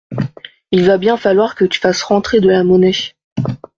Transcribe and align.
Il 0.71 0.83
va 0.87 0.97
bien 0.97 1.15
falloir 1.15 1.53
que 1.53 1.63
tu 1.63 1.79
fasses 1.79 2.01
rentrer 2.01 2.39
de 2.39 2.49
la 2.49 2.63
monnaie. 2.63 3.13